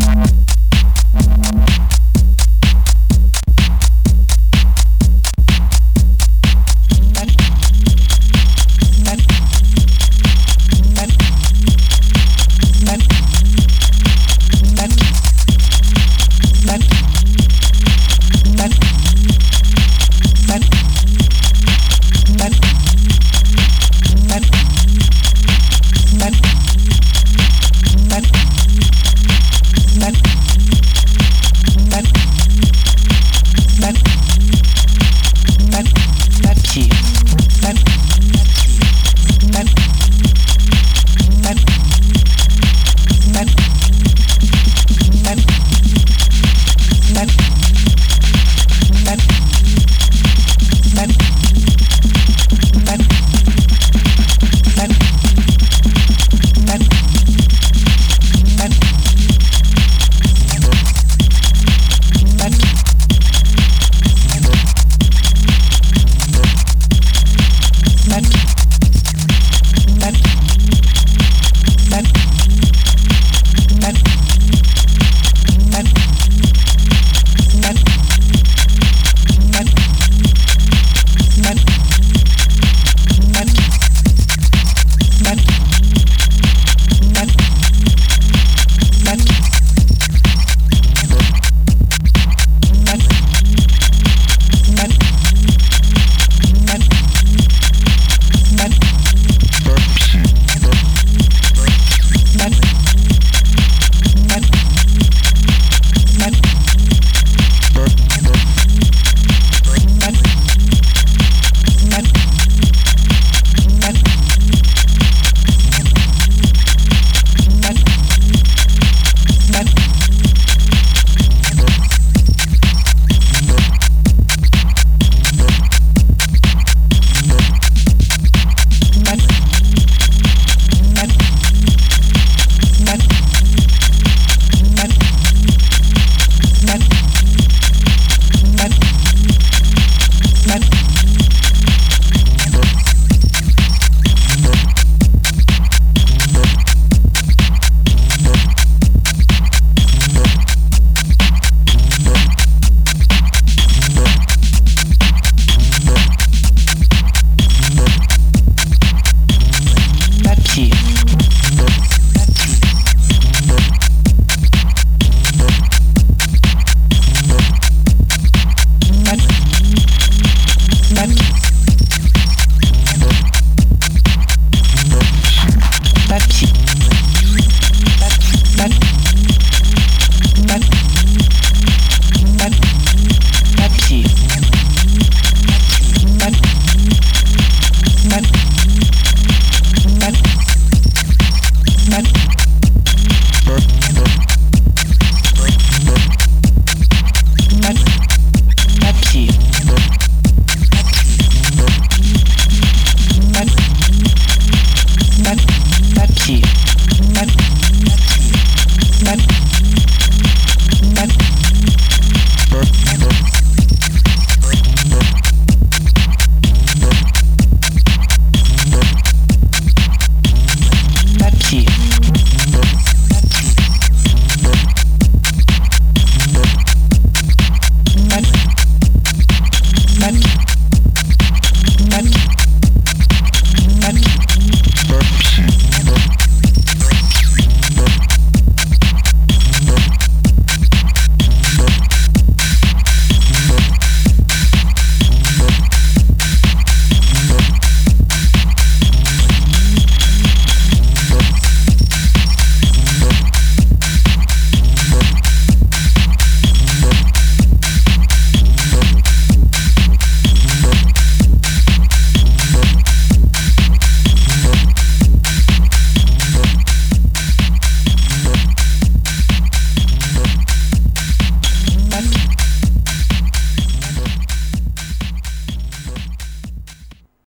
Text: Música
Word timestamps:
Música 0.00 0.41